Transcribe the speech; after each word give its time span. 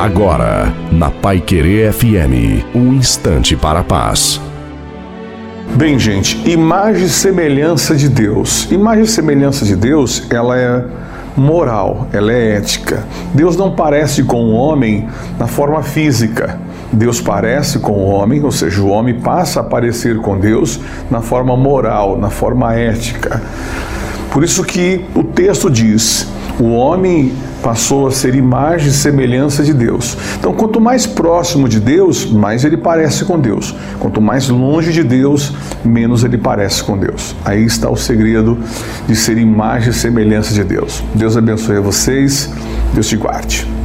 Agora, 0.00 0.72
na 0.90 1.10
Pai 1.10 1.42
Querer 1.42 1.92
FM, 1.92 2.64
um 2.74 2.94
instante 2.94 3.54
para 3.54 3.80
a 3.80 3.84
paz. 3.84 4.40
Bem, 5.74 5.98
gente, 5.98 6.40
imagem 6.48 7.04
e 7.04 7.08
semelhança 7.10 7.94
de 7.94 8.08
Deus. 8.08 8.66
Imagem 8.70 9.04
e 9.04 9.06
semelhança 9.06 9.62
de 9.62 9.76
Deus, 9.76 10.26
ela 10.30 10.58
é 10.58 10.86
moral, 11.36 12.06
ela 12.14 12.32
é 12.32 12.56
ética. 12.56 13.04
Deus 13.34 13.58
não 13.58 13.72
parece 13.72 14.22
com 14.22 14.42
o 14.42 14.52
homem 14.54 15.06
na 15.38 15.46
forma 15.46 15.82
física. 15.82 16.58
Deus 16.90 17.20
parece 17.20 17.78
com 17.78 17.92
o 17.92 18.06
homem, 18.06 18.42
ou 18.42 18.50
seja, 18.50 18.80
o 18.80 18.88
homem 18.88 19.20
passa 19.20 19.60
a 19.60 19.62
parecer 19.62 20.16
com 20.16 20.38
Deus 20.38 20.80
na 21.10 21.20
forma 21.20 21.54
moral, 21.58 22.16
na 22.16 22.30
forma 22.30 22.74
ética. 22.74 23.42
Por 24.32 24.42
isso 24.42 24.64
que 24.64 25.04
o 25.14 25.22
texto 25.22 25.68
diz: 25.68 26.26
o 26.60 26.72
homem 26.72 27.32
passou 27.62 28.06
a 28.06 28.10
ser 28.10 28.34
imagem 28.34 28.88
e 28.88 28.92
semelhança 28.92 29.62
de 29.62 29.72
Deus. 29.72 30.16
Então, 30.38 30.52
quanto 30.52 30.80
mais 30.80 31.06
próximo 31.06 31.68
de 31.68 31.80
Deus, 31.80 32.30
mais 32.30 32.64
ele 32.64 32.76
parece 32.76 33.24
com 33.24 33.38
Deus. 33.38 33.74
Quanto 33.98 34.20
mais 34.20 34.48
longe 34.48 34.92
de 34.92 35.02
Deus, 35.02 35.52
menos 35.84 36.24
ele 36.24 36.38
parece 36.38 36.82
com 36.84 36.98
Deus. 36.98 37.34
Aí 37.44 37.64
está 37.64 37.88
o 37.88 37.96
segredo 37.96 38.58
de 39.06 39.16
ser 39.16 39.38
imagem 39.38 39.90
e 39.90 39.94
semelhança 39.94 40.52
de 40.52 40.64
Deus. 40.64 41.02
Deus 41.14 41.36
abençoe 41.36 41.80
vocês. 41.80 42.50
Deus 42.94 43.08
te 43.08 43.16
guarde. 43.16 43.79